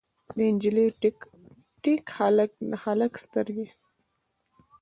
د 0.35 0.37
نجلۍ 0.53 0.87
ټیک، 1.01 1.19
د 1.81 1.85
هلک 2.85 3.13
سترګې 3.25 3.67